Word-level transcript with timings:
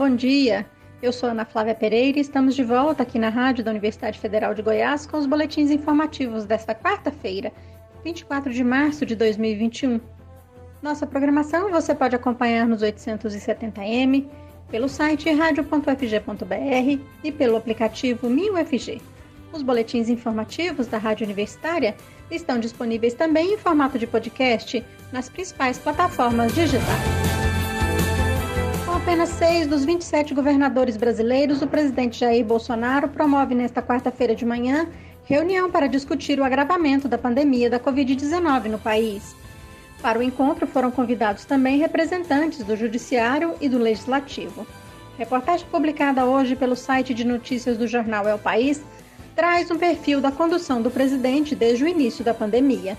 bom 0.00 0.16
dia. 0.16 0.64
Eu 1.02 1.12
sou 1.12 1.28
Ana 1.28 1.44
Flávia 1.44 1.74
Pereira 1.74 2.16
e 2.16 2.22
estamos 2.22 2.56
de 2.56 2.64
volta 2.64 3.02
aqui 3.02 3.18
na 3.18 3.28
rádio 3.28 3.62
da 3.62 3.70
Universidade 3.70 4.18
Federal 4.18 4.54
de 4.54 4.62
Goiás 4.62 5.04
com 5.04 5.18
os 5.18 5.26
boletins 5.26 5.70
informativos 5.70 6.46
desta 6.46 6.74
quarta-feira, 6.74 7.52
24 8.02 8.50
de 8.50 8.64
março 8.64 9.04
de 9.04 9.14
2021. 9.14 10.00
Nossa 10.80 11.06
programação 11.06 11.70
você 11.70 11.94
pode 11.94 12.16
acompanhar 12.16 12.66
nos 12.66 12.80
870m, 12.80 14.26
pelo 14.70 14.88
site 14.88 15.30
radio.fg.br 15.30 17.02
e 17.22 17.30
pelo 17.30 17.58
aplicativo 17.58 18.26
1000FG. 18.26 19.02
Os 19.52 19.60
boletins 19.60 20.08
informativos 20.08 20.86
da 20.86 20.96
Rádio 20.96 21.26
Universitária 21.26 21.94
estão 22.30 22.58
disponíveis 22.58 23.12
também 23.12 23.52
em 23.52 23.58
formato 23.58 23.98
de 23.98 24.06
podcast 24.06 24.82
nas 25.12 25.28
principais 25.28 25.76
plataformas 25.76 26.54
digitais. 26.54 27.29
Apenas 29.02 29.30
seis 29.30 29.66
dos 29.66 29.82
27 29.82 30.34
governadores 30.34 30.94
brasileiros, 30.94 31.62
o 31.62 31.66
presidente 31.66 32.20
Jair 32.20 32.44
Bolsonaro 32.44 33.08
promove 33.08 33.54
nesta 33.54 33.80
quarta-feira 33.80 34.34
de 34.34 34.44
manhã 34.44 34.86
reunião 35.24 35.70
para 35.70 35.86
discutir 35.86 36.38
o 36.38 36.44
agravamento 36.44 37.08
da 37.08 37.16
pandemia 37.16 37.70
da 37.70 37.80
Covid-19 37.80 38.66
no 38.66 38.78
país. 38.78 39.34
Para 40.02 40.18
o 40.18 40.22
encontro 40.22 40.66
foram 40.66 40.90
convidados 40.90 41.46
também 41.46 41.78
representantes 41.78 42.62
do 42.62 42.76
Judiciário 42.76 43.54
e 43.58 43.70
do 43.70 43.78
Legislativo. 43.78 44.66
Reportagem 45.16 45.66
publicada 45.70 46.26
hoje 46.26 46.54
pelo 46.54 46.76
site 46.76 47.14
de 47.14 47.24
notícias 47.24 47.78
do 47.78 47.88
jornal 47.88 48.28
É 48.28 48.34
o 48.34 48.38
País 48.38 48.82
traz 49.34 49.70
um 49.70 49.78
perfil 49.78 50.20
da 50.20 50.30
condução 50.30 50.82
do 50.82 50.90
presidente 50.90 51.54
desde 51.54 51.84
o 51.84 51.88
início 51.88 52.22
da 52.22 52.34
pandemia. 52.34 52.98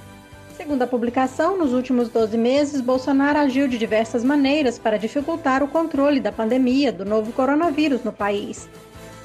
Segundo 0.58 0.82
a 0.82 0.88
publicação, 0.88 1.58
nos 1.58 1.74
últimos 1.74 2.10
12 2.10 2.38
meses, 2.38 2.82
Bolsonaro 2.82 3.40
agiu 3.40 3.68
de 3.68 3.78
diversas 3.78 4.24
maneiras 4.24 4.78
para 4.78 4.98
dificultar 4.98 5.64
o 5.64 5.68
controle 5.68 6.20
da 6.20 6.32
pandemia 6.32 6.92
do 6.92 7.06
novo 7.06 7.32
coronavírus 7.32 8.04
no 8.04 8.12
país. 8.12 8.70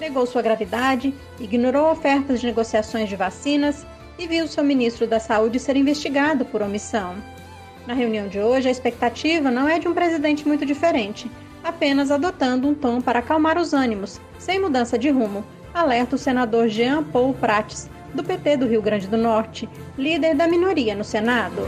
Negou 0.01 0.25
sua 0.25 0.43
gravidade, 0.43 1.13
ignorou 1.41 1.91
ofertas 1.91 2.41
de 2.41 2.47
negociações 2.47 3.09
de 3.09 3.17
vacinas 3.17 3.85
e 4.19 4.27
viu 4.27 4.47
seu 4.47 4.63
ministro 4.63 5.07
da 5.07 5.19
Saúde 5.19 5.59
ser 5.59 5.77
investigado 5.77 6.45
por 6.45 6.63
omissão. 6.63 7.17
Na 7.87 7.95
reunião 7.95 8.29
de 8.29 8.39
hoje, 8.41 8.69
a 8.69 8.71
expectativa 8.71 9.51
não 9.51 9.69
é 9.69 9.79
de 9.79 9.89
um 9.89 9.95
presidente 9.95 10.47
muito 10.47 10.65
diferente, 10.65 11.31
apenas 11.63 12.11
adotando 12.11 12.69
um 12.69 12.75
tom 12.75 13.01
para 13.01 13.19
acalmar 13.19 13.59
os 13.59 13.73
ânimos, 13.73 14.21
sem 14.39 14.61
mudança 14.61 14.99
de 14.99 15.11
rumo, 15.11 15.45
alerta 15.75 16.17
o 16.17 16.19
senador 16.19 16.69
Jean 16.69 17.03
Paul 17.03 17.35
Prates, 17.35 17.91
do 18.17 18.25
PT 18.25 18.57
do 18.57 18.67
Rio 18.67 18.81
Grande 18.81 19.07
do 19.07 19.19
Norte, 19.19 19.69
líder 19.97 20.35
da 20.35 20.49
minoria 20.49 20.95
no 20.95 21.05
Senado. 21.05 21.61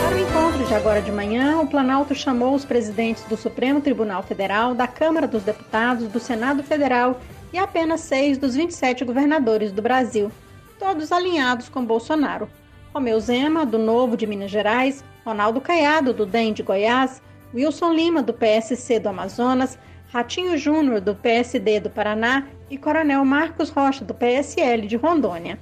Para 0.00 0.16
o 0.16 0.20
encontro 0.20 0.64
de 0.64 0.72
agora 0.72 1.02
de 1.02 1.10
manhã, 1.10 1.58
o 1.60 1.66
Planalto 1.66 2.14
chamou 2.14 2.54
os 2.54 2.64
presidentes 2.64 3.24
do 3.24 3.36
Supremo 3.36 3.80
Tribunal 3.80 4.22
Federal, 4.22 4.72
da 4.72 4.86
Câmara 4.86 5.26
dos 5.26 5.42
Deputados, 5.42 6.06
do 6.06 6.20
Senado 6.20 6.62
Federal 6.62 7.20
e 7.52 7.58
apenas 7.58 8.02
seis 8.02 8.38
dos 8.38 8.54
27 8.54 9.04
governadores 9.04 9.72
do 9.72 9.82
Brasil, 9.82 10.30
todos 10.78 11.10
alinhados 11.10 11.68
com 11.68 11.84
Bolsonaro. 11.84 12.48
Romeu 12.94 13.18
Zema, 13.18 13.66
do 13.66 13.78
Novo 13.78 14.16
de 14.16 14.26
Minas 14.28 14.50
Gerais, 14.50 15.02
Ronaldo 15.24 15.60
Caiado, 15.60 16.12
do 16.12 16.24
DEM 16.24 16.52
de 16.52 16.62
Goiás, 16.62 17.20
Wilson 17.52 17.92
Lima, 17.92 18.22
do 18.22 18.32
PSC 18.32 19.00
do 19.00 19.08
Amazonas, 19.08 19.76
Ratinho 20.12 20.58
Júnior, 20.58 21.00
do 21.00 21.14
PSD 21.14 21.80
do 21.80 21.88
Paraná, 21.88 22.46
e 22.68 22.76
Coronel 22.76 23.24
Marcos 23.24 23.70
Rocha, 23.70 24.04
do 24.04 24.12
PSL 24.12 24.86
de 24.86 24.94
Rondônia. 24.94 25.58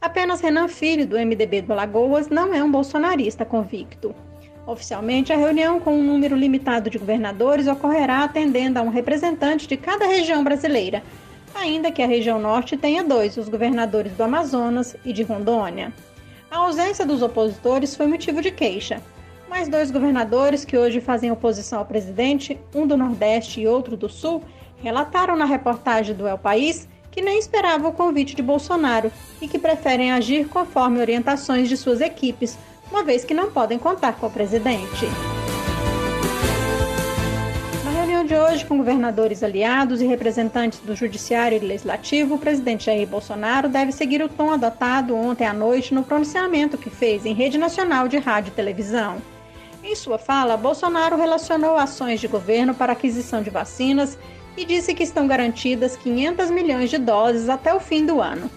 Apenas 0.00 0.40
Renan 0.40 0.66
Filho, 0.66 1.06
do 1.06 1.16
MDB 1.16 1.62
do 1.62 1.72
Alagoas, 1.72 2.28
não 2.28 2.52
é 2.52 2.60
um 2.60 2.72
bolsonarista 2.72 3.44
convicto. 3.44 4.12
Oficialmente, 4.66 5.32
a 5.32 5.36
reunião 5.36 5.78
com 5.78 5.96
um 5.96 6.02
número 6.02 6.34
limitado 6.34 6.90
de 6.90 6.98
governadores 6.98 7.68
ocorrerá 7.68 8.24
atendendo 8.24 8.80
a 8.80 8.82
um 8.82 8.88
representante 8.88 9.68
de 9.68 9.76
cada 9.76 10.08
região 10.08 10.42
brasileira, 10.42 11.00
ainda 11.54 11.92
que 11.92 12.02
a 12.02 12.06
região 12.08 12.40
norte 12.40 12.76
tenha 12.76 13.04
dois, 13.04 13.36
os 13.36 13.48
governadores 13.48 14.12
do 14.14 14.24
Amazonas 14.24 14.96
e 15.04 15.12
de 15.12 15.22
Rondônia. 15.22 15.92
A 16.50 16.56
ausência 16.56 17.06
dos 17.06 17.22
opositores 17.22 17.94
foi 17.94 18.08
motivo 18.08 18.42
de 18.42 18.50
queixa. 18.50 19.00
Mais 19.54 19.68
dois 19.68 19.88
governadores 19.88 20.64
que 20.64 20.76
hoje 20.76 21.00
fazem 21.00 21.30
oposição 21.30 21.78
ao 21.78 21.84
presidente, 21.84 22.58
um 22.74 22.84
do 22.84 22.96
Nordeste 22.96 23.60
e 23.60 23.68
outro 23.68 23.96
do 23.96 24.08
Sul, 24.08 24.42
relataram 24.82 25.36
na 25.36 25.44
reportagem 25.44 26.12
do 26.12 26.26
El 26.26 26.36
País 26.36 26.88
que 27.08 27.22
nem 27.22 27.38
esperavam 27.38 27.90
o 27.90 27.94
convite 27.94 28.34
de 28.34 28.42
Bolsonaro 28.42 29.12
e 29.40 29.46
que 29.46 29.56
preferem 29.56 30.10
agir 30.10 30.48
conforme 30.48 30.98
orientações 30.98 31.68
de 31.68 31.76
suas 31.76 32.00
equipes, 32.00 32.58
uma 32.90 33.04
vez 33.04 33.24
que 33.24 33.32
não 33.32 33.48
podem 33.48 33.78
contar 33.78 34.14
com 34.14 34.26
o 34.26 34.30
presidente. 34.30 35.06
Na 37.84 37.92
reunião 37.92 38.24
de 38.24 38.34
hoje, 38.34 38.66
com 38.66 38.76
governadores 38.76 39.44
aliados 39.44 40.00
e 40.00 40.04
representantes 40.04 40.80
do 40.80 40.96
Judiciário 40.96 41.58
e 41.58 41.64
Legislativo, 41.64 42.34
o 42.34 42.38
presidente 42.38 42.86
Jair 42.86 43.06
Bolsonaro 43.06 43.68
deve 43.68 43.92
seguir 43.92 44.20
o 44.20 44.28
tom 44.28 44.50
adotado 44.50 45.14
ontem 45.14 45.46
à 45.46 45.52
noite 45.52 45.94
no 45.94 46.02
pronunciamento 46.02 46.76
que 46.76 46.90
fez 46.90 47.24
em 47.24 47.32
rede 47.32 47.56
nacional 47.56 48.08
de 48.08 48.18
rádio 48.18 48.50
e 48.50 48.56
televisão. 48.56 49.22
Em 49.86 49.94
sua 49.94 50.16
fala, 50.16 50.56
Bolsonaro 50.56 51.14
relacionou 51.14 51.76
ações 51.76 52.18
de 52.18 52.26
governo 52.26 52.74
para 52.74 52.94
aquisição 52.94 53.42
de 53.42 53.50
vacinas 53.50 54.18
e 54.56 54.64
disse 54.64 54.94
que 54.94 55.02
estão 55.02 55.26
garantidas 55.26 55.94
500 55.94 56.50
milhões 56.50 56.88
de 56.88 56.96
doses 56.96 57.50
até 57.50 57.74
o 57.74 57.78
fim 57.78 58.06
do 58.06 58.18
ano. 58.18 58.50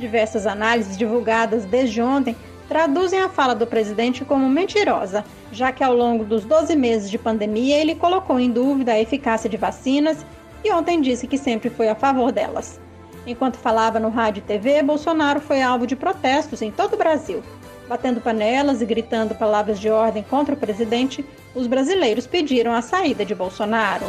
Diversas 0.00 0.48
análises 0.48 0.98
divulgadas 0.98 1.64
desde 1.64 2.02
ontem 2.02 2.34
traduzem 2.68 3.20
a 3.20 3.28
fala 3.28 3.54
do 3.54 3.68
presidente 3.68 4.24
como 4.24 4.48
mentirosa, 4.50 5.24
já 5.52 5.70
que 5.70 5.84
ao 5.84 5.94
longo 5.94 6.24
dos 6.24 6.44
12 6.44 6.74
meses 6.74 7.08
de 7.08 7.18
pandemia 7.18 7.80
ele 7.80 7.94
colocou 7.94 8.40
em 8.40 8.50
dúvida 8.50 8.94
a 8.94 9.00
eficácia 9.00 9.48
de 9.48 9.56
vacinas 9.56 10.26
e 10.64 10.72
ontem 10.72 11.00
disse 11.00 11.28
que 11.28 11.38
sempre 11.38 11.70
foi 11.70 11.88
a 11.88 11.94
favor 11.94 12.32
delas. 12.32 12.80
Enquanto 13.24 13.58
falava 13.58 14.00
no 14.00 14.08
rádio 14.08 14.40
e 14.40 14.42
TV, 14.42 14.82
Bolsonaro 14.82 15.40
foi 15.40 15.62
alvo 15.62 15.86
de 15.86 15.94
protestos 15.94 16.60
em 16.60 16.72
todo 16.72 16.94
o 16.94 16.98
Brasil. 16.98 17.44
Batendo 17.86 18.20
panelas 18.20 18.80
e 18.80 18.86
gritando 18.86 19.34
palavras 19.34 19.78
de 19.78 19.90
ordem 19.90 20.22
contra 20.22 20.54
o 20.54 20.58
presidente, 20.58 21.24
os 21.54 21.66
brasileiros 21.66 22.26
pediram 22.26 22.72
a 22.72 22.80
saída 22.80 23.24
de 23.24 23.34
Bolsonaro. 23.34 24.06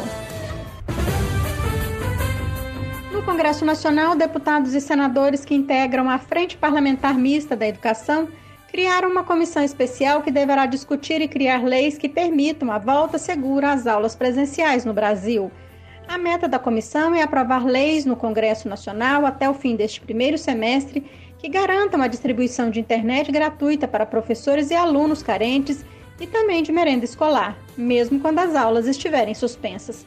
No 3.12 3.22
Congresso 3.22 3.64
Nacional, 3.64 4.16
deputados 4.16 4.72
e 4.72 4.80
senadores 4.80 5.44
que 5.44 5.54
integram 5.54 6.08
a 6.08 6.18
Frente 6.18 6.56
Parlamentar 6.56 7.18
Mista 7.18 7.54
da 7.54 7.66
Educação 7.66 8.28
criaram 8.70 9.10
uma 9.10 9.24
comissão 9.24 9.62
especial 9.62 10.22
que 10.22 10.30
deverá 10.30 10.66
discutir 10.66 11.20
e 11.20 11.28
criar 11.28 11.62
leis 11.62 11.98
que 11.98 12.08
permitam 12.08 12.70
a 12.72 12.78
volta 12.78 13.18
segura 13.18 13.72
às 13.72 13.86
aulas 13.86 14.14
presenciais 14.14 14.84
no 14.84 14.92
Brasil. 14.92 15.50
A 16.08 16.16
meta 16.16 16.46
da 16.46 16.58
comissão 16.58 17.14
é 17.14 17.22
aprovar 17.22 17.64
leis 17.64 18.04
no 18.04 18.16
Congresso 18.16 18.68
Nacional 18.68 19.26
até 19.26 19.50
o 19.50 19.54
fim 19.54 19.74
deste 19.76 20.00
primeiro 20.00 20.38
semestre 20.38 21.04
que 21.46 21.50
garantam 21.52 22.02
a 22.02 22.08
distribuição 22.08 22.70
de 22.70 22.80
internet 22.80 23.30
gratuita 23.30 23.86
para 23.86 24.04
professores 24.04 24.72
e 24.72 24.74
alunos 24.74 25.22
carentes 25.22 25.84
e 26.18 26.26
também 26.26 26.60
de 26.60 26.72
merenda 26.72 27.04
escolar, 27.04 27.56
mesmo 27.78 28.18
quando 28.18 28.40
as 28.40 28.56
aulas 28.56 28.88
estiverem 28.88 29.32
suspensas. 29.32 30.04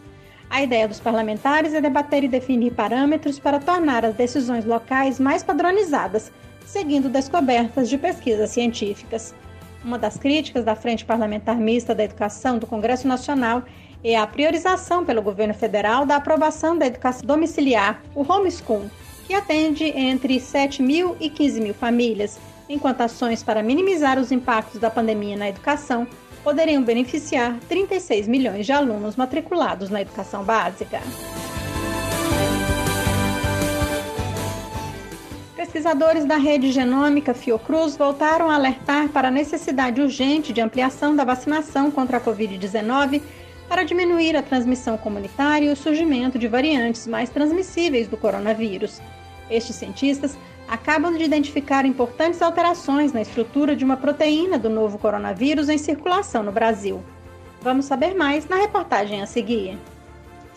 A 0.50 0.62
ideia 0.62 0.86
dos 0.86 1.00
parlamentares 1.00 1.74
é 1.74 1.80
debater 1.80 2.26
e 2.26 2.28
definir 2.28 2.74
parâmetros 2.74 3.40
para 3.40 3.58
tornar 3.58 4.04
as 4.04 4.16
decisões 4.16 4.66
locais 4.66 5.18
mais 5.18 5.42
padronizadas, 5.42 6.30
seguindo 6.66 7.08
descobertas 7.08 7.88
de 7.88 7.98
pesquisas 7.98 8.50
científicas. 8.50 9.34
Uma 9.82 9.98
das 9.98 10.18
críticas 10.18 10.66
da 10.66 10.76
Frente 10.76 11.06
Parlamentar 11.06 11.56
Mista 11.56 11.96
da 11.96 12.04
Educação 12.04 12.58
do 12.58 12.68
Congresso 12.68 13.08
Nacional 13.08 13.64
é 14.04 14.18
a 14.18 14.28
priorização 14.28 15.06
pelo 15.06 15.22
governo 15.22 15.54
federal 15.54 16.06
da 16.06 16.18
aprovação 16.18 16.78
da 16.78 16.86
educação 16.86 17.26
domiciliar, 17.26 18.04
o 18.14 18.30
homeschool, 18.30 18.90
que 19.29 19.35
atende 19.35 19.84
entre 19.95 20.40
7 20.40 20.81
mil 20.81 21.16
e 21.20 21.29
15 21.29 21.61
mil 21.61 21.73
famílias, 21.76 22.40
enquanto 22.67 23.02
ações 23.02 23.43
para 23.43 23.61
minimizar 23.61 24.17
os 24.17 24.31
impactos 24.31 24.81
da 24.81 24.90
pandemia 24.90 25.37
na 25.37 25.47
educação 25.47 26.08
poderiam 26.43 26.81
beneficiar 26.81 27.59
36 27.70 28.28
milhões 28.28 28.66
de 28.66 28.72
alunos 28.72 29.16
matriculados 29.16 29.91
na 29.91 30.02
educação 30.02 30.43
básica. 30.43 30.99
Pesquisadores 35.55 36.25
da 36.25 36.37
rede 36.37 36.72
genômica 36.72 37.35
Fiocruz 37.35 37.96
voltaram 37.96 38.49
a 38.49 38.55
alertar 38.55 39.09
para 39.09 39.28
a 39.28 39.32
necessidade 39.32 40.02
urgente 40.02 40.52
de 40.52 40.59
ampliação 40.59 41.16
da 41.16 41.23
vacinação 41.23 41.91
contra 41.91 42.17
a 42.17 42.22
Covid-19 42.22 43.22
para 43.67 43.84
diminuir 43.84 44.35
a 44.35 44.41
transmissão 44.41 44.97
comunitária 44.97 45.67
e 45.67 45.72
o 45.72 45.75
surgimento 45.75 46.40
de 46.40 46.47
variantes 46.47 47.05
mais 47.05 47.29
transmissíveis 47.29 48.08
do 48.08 48.17
coronavírus. 48.17 48.99
Estes 49.49 49.75
cientistas 49.75 50.37
acabam 50.67 51.17
de 51.17 51.23
identificar 51.23 51.85
importantes 51.85 52.41
alterações 52.41 53.11
na 53.11 53.22
estrutura 53.22 53.75
de 53.75 53.84
uma 53.84 53.97
proteína 53.97 54.57
do 54.57 54.69
novo 54.69 54.97
coronavírus 54.97 55.67
em 55.69 55.78
circulação 55.78 56.43
no 56.43 56.51
Brasil. 56.51 57.03
Vamos 57.61 57.85
saber 57.85 58.13
mais 58.16 58.47
na 58.47 58.57
reportagem 58.57 59.22
a 59.22 59.25
seguir. 59.25 59.78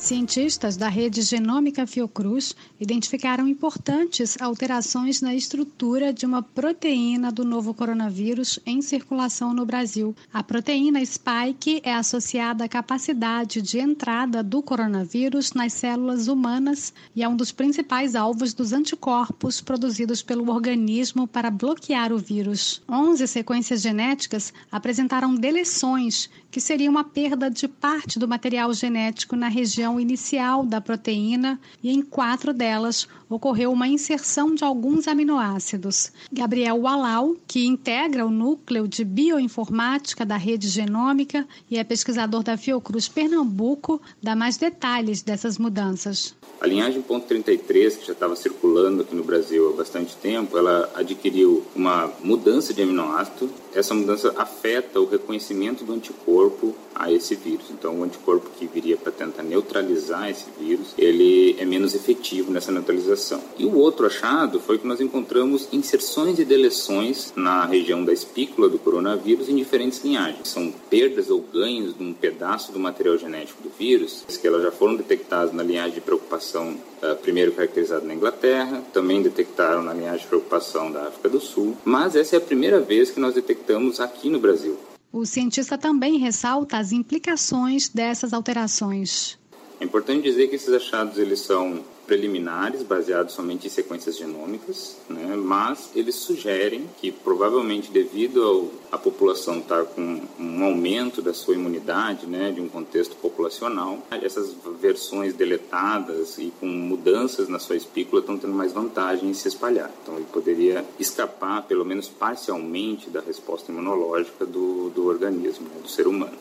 Cientistas 0.03 0.77
da 0.77 0.89
rede 0.89 1.23
genômica 1.23 1.87
Fiocruz 1.87 2.57
identificaram 2.81 3.47
importantes 3.47 4.37
alterações 4.43 5.23
na 5.23 5.33
estrutura 5.33 6.13
de 6.13 6.27
uma 6.27 6.43
proteína 6.43 7.31
do 7.31 7.45
novo 7.45 7.73
coronavírus 7.73 8.59
em 8.67 8.83
circulação 8.83 9.55
no 9.55 9.65
Brasil. 9.65 10.13
A 10.33 10.43
proteína 10.43 11.07
spike 11.07 11.81
é 11.85 11.95
associada 11.95 12.65
à 12.65 12.69
capacidade 12.69 13.63
de 13.63 13.79
entrada 13.79 14.43
do 14.43 14.61
coronavírus 14.61 15.53
nas 15.53 15.73
células 15.73 16.27
humanas 16.27 16.93
e 17.15 17.23
é 17.23 17.29
um 17.29 17.37
dos 17.37 17.53
principais 17.53 18.17
alvos 18.17 18.53
dos 18.53 18.73
anticorpos 18.73 19.61
produzidos 19.61 20.21
pelo 20.21 20.51
organismo 20.51 21.29
para 21.29 21.49
bloquear 21.49 22.13
o 22.13 22.19
vírus. 22.19 22.83
11 22.91 23.25
sequências 23.29 23.81
genéticas 23.81 24.53
apresentaram 24.69 25.33
deleções, 25.33 26.29
que 26.51 26.61
seria 26.61 26.91
uma 26.91 27.05
perda 27.05 27.49
de 27.49 27.69
parte 27.69 28.19
do 28.19 28.27
material 28.27 28.75
genético 28.75 29.37
na 29.37 29.47
região 29.47 29.92
inicial 30.01 30.65
da 30.65 30.81
proteína 30.81 31.61
e 31.83 31.91
em 31.91 32.03
quatro 32.03 32.53
delas 32.53 33.07
ocorreu 33.29 33.73
uma 33.73 33.89
inserção 33.89 34.55
de 34.55 34.65
alguns 34.65 35.09
aminoácidos. 35.09 36.13
Gabriel 36.31 36.81
Wallau, 36.81 37.37
que 37.47 37.67
integra 37.67 38.27
o 38.27 38.31
núcleo 38.31 38.87
de 38.87 39.05
bioinformática 39.05 40.25
da 40.25 40.37
rede 40.37 40.69
genômica 40.69 41.47
e 41.71 41.79
é 41.79 41.85
pesquisador 41.85 42.43
da 42.43 42.57
Fiocruz 42.57 43.09
Pernambuco, 43.09 44.01
dá 44.23 44.37
mais 44.37 44.57
detalhes 44.57 45.23
dessas 45.23 45.59
mudanças. 45.59 46.35
A 46.61 46.67
linhagem 46.67 47.03
.33, 47.03 47.99
que 47.99 48.07
já 48.07 48.13
estava 48.13 48.37
circulando 48.37 49.03
aqui 49.03 49.17
no 49.17 49.25
Brasil 49.25 49.71
há 49.71 49.77
bastante 49.77 50.15
tempo, 50.15 50.57
ela 50.57 50.89
adquiriu 50.95 51.65
uma 51.75 52.09
mudança 52.23 52.73
de 52.73 52.81
aminoácido. 52.83 53.51
Essa 53.75 53.95
mudança 53.95 54.33
afeta 54.37 55.01
o 55.01 55.07
reconhecimento 55.07 55.85
do 55.85 55.93
anticorpo 55.93 56.73
a 56.95 57.11
esse 57.11 57.35
vírus. 57.35 57.67
Então, 57.71 57.99
o 57.99 58.05
anticorpo 58.05 58.49
que 58.57 58.67
viria 58.67 58.97
para 58.97 59.11
tentar 59.11 59.43
neutralizar 59.43 59.82
esse 59.83 60.47
vírus, 60.59 60.95
ele 60.97 61.57
é 61.59 61.65
menos 61.65 61.95
efetivo 61.95 62.51
nessa 62.51 62.73
neutralização. 62.73 63.41
E 63.59 63.65
o 63.65 63.77
outro 63.77 64.07
achado 64.07 64.61
foi 64.61 64.79
que 64.79 64.87
nós 64.87 65.01
encontramos 65.01 65.69
inserções 65.73 66.39
e 66.39 66.45
deleções 66.45 67.33
na 67.37 67.65
região 67.65 68.05
da 68.05 68.13
espícula 68.13 68.69
do 68.69 68.79
coronavírus 68.79 69.49
em 69.49 69.57
diferentes 69.57 70.03
linhagens. 70.05 70.49
São 70.49 70.73
perdas 70.91 71.31
ou 71.31 71.41
ganhos 71.41 71.97
de 71.97 72.03
um 72.03 72.13
pedaço 72.13 72.73
do 72.73 72.79
material 72.79 73.19
genético 73.19 73.63
do 73.63 73.71
vírus, 73.71 74.25
que 74.41 74.47
elas 74.47 74.63
já 74.63 74.71
foram 74.71 74.97
detectadas 74.97 75.53
na 75.53 75.63
linhagem 75.63 75.95
de 75.95 76.01
preocupação 76.01 76.77
uh, 77.03 77.17
primeiro 77.23 77.53
caracterizada 77.53 78.05
na 78.05 78.15
Inglaterra, 78.15 78.83
também 78.93 79.23
detectaram 79.23 79.83
na 79.83 79.93
linhagem 79.93 80.21
de 80.21 80.27
preocupação 80.27 80.91
da 80.91 81.09
África 81.09 81.29
do 81.29 81.41
Sul, 81.41 81.77
mas 81.85 82.17
essa 82.17 82.37
é 82.37 82.39
a 82.39 82.41
primeira 82.41 82.81
vez 82.81 83.11
que 83.11 83.21
nós 83.21 83.35
detectamos 83.35 84.01
aqui 84.01 84.29
no 84.29 84.41
Brasil. 84.41 84.79
O 85.13 85.27
cientista 85.27 85.77
também 85.77 86.17
ressalta 86.17 86.79
as 86.79 86.91
implicações 86.91 87.89
dessas 87.89 88.33
alterações. 88.33 89.39
É 89.83 89.85
importante 89.85 90.23
dizer 90.23 90.47
que 90.47 90.55
esses 90.55 90.73
achados 90.73 91.19
eles 91.19 91.41
são 91.41 91.83
preliminares, 92.07 92.85
baseados 92.85 93.35
somente 93.35 93.67
em 93.67 93.71
sequências 93.71 94.17
genômicas, 94.17 94.97
né? 95.11 95.35
mas 95.35 95.91
eles 95.93 96.15
sugerem 96.15 96.89
que 97.01 97.11
provavelmente 97.11 97.91
devido 97.91 98.71
à 98.93 98.97
população 98.97 99.59
estar 99.59 99.85
com 99.87 100.21
um 100.39 100.65
aumento 100.65 101.21
da 101.21 101.35
sua 101.35 101.55
imunidade, 101.55 102.27
né, 102.27 102.53
de 102.53 102.61
um 102.61 102.69
contexto 102.69 103.17
populacional, 103.17 103.99
essas 104.13 104.55
versões 104.81 105.35
deletadas 105.35 106.39
e 106.39 106.53
com 106.61 106.67
mudanças 106.67 107.49
na 107.49 107.59
sua 107.59 107.75
espícula 107.75 108.21
estão 108.21 108.39
tendo 108.39 108.55
mais 108.55 108.73
vantagem 108.73 109.31
em 109.31 109.35
se 109.35 109.49
espalhar. 109.49 109.91
Então 110.01 110.15
ele 110.15 110.27
poderia 110.33 110.85
escapar, 110.97 111.63
pelo 111.63 111.85
menos 111.85 112.07
parcialmente, 112.07 113.11
da 113.11 113.21
resposta 113.21 113.73
imunológica 113.73 114.47
do, 114.47 114.91
do 114.91 115.09
organismo, 115.09 115.67
né, 115.69 115.81
do 115.83 115.89
ser 115.89 116.07
humano. 116.07 116.39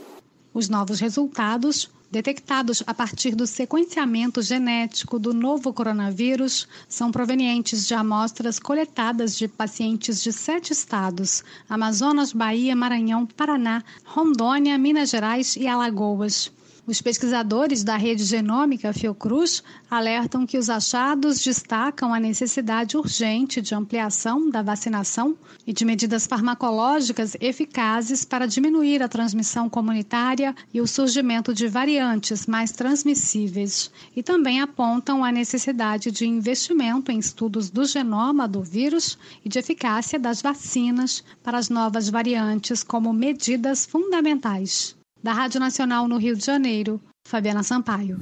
Os 0.54 0.70
novos 0.70 1.00
resultados 1.00 1.90
detectados 2.12 2.84
a 2.86 2.94
partir 2.94 3.34
do 3.34 3.48
sequenciamento 3.48 4.42
genético 4.42 5.18
do 5.18 5.34
novo 5.34 5.72
coronavírus 5.72 6.68
são 6.88 7.10
provenientes 7.10 7.88
de 7.88 7.94
amostras 7.94 8.60
coletadas 8.60 9.38
de 9.38 9.48
pacientes 9.48 10.22
de 10.22 10.34
sete 10.34 10.74
estados: 10.74 11.44
Amazonas, 11.70 12.34
Bahia, 12.34 12.76
Maranhão, 12.76 13.26
Paraná, 13.26 13.82
Rondônia, 14.04 14.78
Minas 14.78 15.10
Gerais 15.10 15.56
e 15.56 15.68
Alagoas. 15.68 16.52
Os 16.88 17.00
pesquisadores 17.00 17.84
da 17.84 17.96
rede 17.96 18.24
genômica 18.24 18.92
Fiocruz 18.92 19.64
alertam 19.90 20.48
que 20.48 20.58
os 20.58 20.68
achados 20.68 21.40
destacam 21.40 22.12
a 22.12 22.20
necessidade 22.20 22.98
urgente 22.98 23.62
de 23.62 23.76
ampliação 23.76 24.50
da 24.50 24.64
vacinação 24.64 25.38
e 25.66 25.72
de 25.72 25.86
medidas 25.86 26.26
farmacológicas 26.26 27.38
eficazes 27.40 28.26
para 28.26 28.48
diminuir 28.48 29.04
a 29.04 29.08
transmissão 29.08 29.70
comunitária 29.70 30.56
e 30.74 30.82
o 30.82 30.88
surgimento 30.88 31.54
de 31.54 31.68
variantes 31.68 32.48
mais 32.48 32.72
transmissíveis. 32.72 33.92
E 34.16 34.24
também 34.24 34.60
apontam 34.60 35.24
a 35.24 35.32
necessidade 35.32 36.10
de 36.10 36.26
investimento 36.26 37.12
em 37.12 37.20
estudos 37.20 37.70
do 37.70 37.86
genoma 37.86 38.48
do 38.48 38.64
vírus 38.64 39.20
e 39.46 39.50
de 39.50 39.60
eficácia 39.60 40.18
das 40.18 40.42
vacinas 40.42 41.24
para 41.44 41.60
as 41.60 41.70
novas 41.70 42.10
variantes 42.10 42.84
como 42.84 43.14
medidas 43.14 43.86
fundamentais. 43.86 45.00
Da 45.24 45.34
Rádio 45.34 45.60
Nacional 45.60 46.08
no 46.08 46.18
Rio 46.18 46.36
de 46.36 46.44
Janeiro, 46.44 47.00
Fabiana 47.24 47.62
Sampaio. 47.62 48.20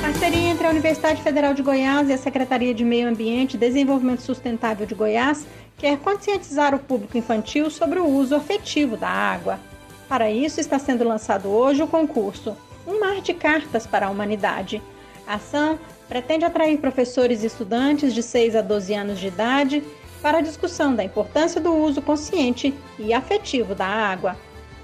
Parceria 0.00 0.48
entre 0.48 0.66
a 0.66 0.70
Universidade 0.70 1.20
Federal 1.20 1.52
de 1.52 1.62
Goiás 1.62 2.08
e 2.08 2.14
a 2.14 2.16
Secretaria 2.16 2.72
de 2.72 2.82
Meio 2.82 3.06
Ambiente 3.06 3.54
e 3.54 3.58
Desenvolvimento 3.58 4.22
Sustentável 4.22 4.86
de 4.86 4.94
Goiás 4.94 5.46
quer 5.76 5.98
conscientizar 5.98 6.74
o 6.74 6.78
público 6.78 7.18
infantil 7.18 7.68
sobre 7.68 7.98
o 7.98 8.06
uso 8.06 8.34
afetivo 8.34 8.96
da 8.96 9.08
água. 9.08 9.60
Para 10.08 10.30
isso, 10.30 10.58
está 10.58 10.78
sendo 10.78 11.04
lançado 11.04 11.50
hoje 11.50 11.82
o 11.82 11.86
concurso 11.86 12.56
Um 12.86 12.98
Mar 12.98 13.20
de 13.20 13.34
Cartas 13.34 13.86
para 13.86 14.06
a 14.06 14.10
Humanidade. 14.10 14.80
A 15.26 15.34
ação 15.34 15.78
pretende 16.08 16.46
atrair 16.46 16.78
professores 16.78 17.42
e 17.42 17.46
estudantes 17.46 18.14
de 18.14 18.22
6 18.22 18.56
a 18.56 18.62
12 18.62 18.94
anos 18.94 19.18
de 19.18 19.26
idade 19.26 19.84
para 20.22 20.38
a 20.38 20.42
discussão 20.42 20.94
da 20.94 21.02
importância 21.02 21.60
do 21.60 21.74
uso 21.74 22.00
consciente 22.00 22.72
e 22.98 23.12
afetivo 23.12 23.74
da 23.74 23.86
água. 23.86 24.36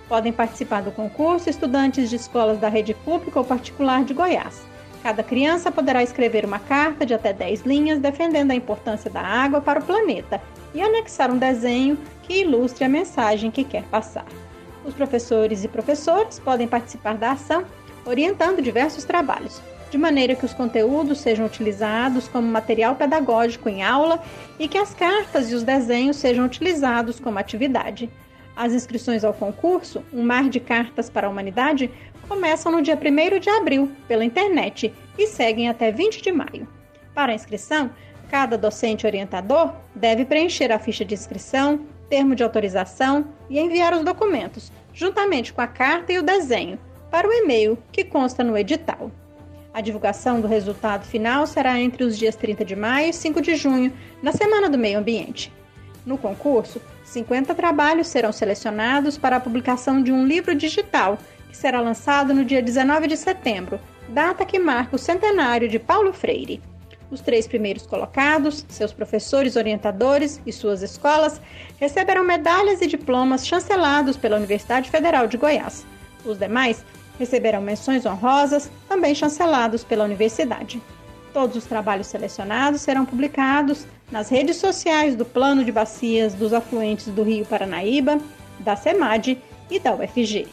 Podem 0.09 0.33
participar 0.33 0.83
do 0.83 0.91
concurso 0.91 1.49
estudantes 1.49 2.11
de 2.11 2.17
escolas 2.17 2.59
da 2.59 2.69
rede 2.69 2.93
pública 2.93 3.39
ou 3.39 3.45
particular 3.45 4.05
de 4.05 4.13
Goiás. 4.13 4.67
Cada 5.03 5.23
criança 5.23 5.71
poderá 5.71 6.03
escrever 6.03 6.45
uma 6.45 6.59
carta 6.59 7.07
de 7.07 7.15
até 7.15 7.33
10 7.33 7.63
linhas 7.63 8.01
defendendo 8.01 8.51
a 8.51 8.55
importância 8.55 9.09
da 9.09 9.21
água 9.21 9.61
para 9.61 9.79
o 9.79 9.85
planeta 9.85 10.43
e 10.75 10.83
anexar 10.83 11.31
um 11.31 11.39
desenho 11.39 11.97
que 12.23 12.41
ilustre 12.41 12.85
a 12.85 12.89
mensagem 12.89 13.51
que 13.51 13.63
quer 13.63 13.85
passar. 13.85 14.27
Os 14.85 14.95
professores 14.95 15.63
e 15.63 15.69
professoras 15.69 16.41
podem 16.41 16.67
participar 16.67 17.17
da 17.17 17.33
ação 17.33 17.65
orientando 18.05 18.63
diversos 18.63 19.05
trabalhos, 19.05 19.61
de 19.91 19.99
maneira 19.99 20.35
que 20.35 20.45
os 20.45 20.53
conteúdos 20.53 21.19
sejam 21.19 21.47
utilizados 21.47 22.29
como 22.29 22.47
material 22.47 22.97
pedagógico 22.97 23.69
em 23.69 23.83
aula 23.83 24.23
e 24.59 24.69
que 24.69 24.79
as 24.79 24.95
cartas 24.95 25.51
e 25.51 25.55
os 25.55 25.63
desenhos 25.63 26.17
sejam 26.17 26.45
utilizados 26.45 27.19
como 27.19 27.39
atividade. 27.39 28.11
As 28.55 28.73
inscrições 28.73 29.25
ao 29.25 29.33
concurso 29.33 30.05
Um 30.13 30.23
Mar 30.23 30.49
de 30.49 30.59
Cartas 30.59 31.09
para 31.09 31.27
a 31.27 31.31
Humanidade 31.31 31.91
começam 32.29 32.71
no 32.71 32.83
dia 32.83 32.99
1 32.99 33.39
de 33.39 33.49
abril 33.49 33.91
pela 34.07 34.25
internet 34.25 34.93
e 35.17 35.27
seguem 35.27 35.69
até 35.69 35.91
20 35.91 36.21
de 36.21 36.33
maio. 36.33 36.69
Para 37.15 37.33
a 37.33 37.35
inscrição, 37.35 37.91
cada 38.29 38.59
docente 38.59 39.07
orientador 39.07 39.73
deve 39.95 40.25
preencher 40.25 40.71
a 40.71 40.79
ficha 40.79 41.05
de 41.05 41.15
inscrição, 41.15 41.87
termo 42.11 42.35
de 42.35 42.43
autorização 42.43 43.29
e 43.49 43.59
enviar 43.59 43.95
os 43.95 44.05
documentos, 44.05 44.73
juntamente 44.93 45.53
com 45.53 45.61
a 45.61 45.67
carta 45.67 46.13
e 46.13 46.19
o 46.19 46.23
desenho, 46.23 46.79
para 47.11 47.29
o 47.29 47.33
e-mail 47.33 47.79
que 47.91 48.05
consta 48.05 48.45
no 48.45 48.57
edital. 48.57 49.11
A 49.79 49.81
divulgação 49.81 50.41
do 50.41 50.49
resultado 50.49 51.07
final 51.07 51.47
será 51.47 51.79
entre 51.79 52.03
os 52.03 52.19
dias 52.19 52.35
30 52.35 52.65
de 52.65 52.75
maio 52.75 53.11
e 53.11 53.13
5 53.13 53.41
de 53.41 53.55
junho, 53.55 53.93
na 54.21 54.33
Semana 54.33 54.69
do 54.69 54.77
Meio 54.77 54.99
Ambiente. 54.99 55.53
No 56.05 56.19
concurso, 56.19 56.83
50 57.05 57.55
trabalhos 57.55 58.09
serão 58.09 58.33
selecionados 58.33 59.17
para 59.17 59.37
a 59.37 59.41
publicação 59.41 60.03
de 60.03 60.11
um 60.11 60.27
livro 60.27 60.53
digital, 60.53 61.17
que 61.49 61.57
será 61.57 61.81
lançado 61.81 62.35
no 62.35 62.45
dia 62.45 62.61
19 62.61 63.07
de 63.07 63.17
setembro, 63.17 63.79
data 64.09 64.45
que 64.45 64.59
marca 64.59 64.97
o 64.97 64.99
centenário 64.99 65.69
de 65.69 65.79
Paulo 65.79 66.13
Freire. 66.13 66.61
Os 67.09 67.21
três 67.21 67.47
primeiros 67.47 67.87
colocados, 67.87 68.67
seus 68.69 68.93
professores 68.93 69.55
orientadores 69.55 70.43
e 70.45 70.53
suas 70.53 70.83
escolas 70.83 71.41
receberão 71.79 72.25
medalhas 72.25 72.83
e 72.83 72.89
diplomas 72.89 73.47
chancelados 73.47 74.17
pela 74.17 74.39
Universidade 74.39 74.91
Federal 74.91 75.29
de 75.29 75.37
Goiás. 75.37 75.87
Os 76.25 76.37
demais 76.37 76.85
receberão 77.19 77.61
menções 77.61 78.07
honrosas, 78.07 78.71
também 78.89 79.15
chancelados 79.15 79.85
pela 79.85 80.05
universidade. 80.05 80.81
Todos 81.33 81.57
os 81.57 81.67
trabalhos 81.67 82.07
selecionados 82.07 82.81
serão 82.81 83.05
publicados 83.05 83.87
nas 84.11 84.29
redes 84.29 84.57
sociais 84.57 85.15
do 85.15 85.25
Plano 85.25 85.65
de 85.65 85.71
Bacias 85.71 86.35
dos 86.35 86.53
Afluentes 86.53 87.07
do 87.09 87.23
Rio 87.23 87.45
Paranaíba, 87.45 88.19
da 88.61 88.77
SEMAD 88.77 89.39
e 89.71 89.79
da 89.79 89.95
UFG. 89.95 90.49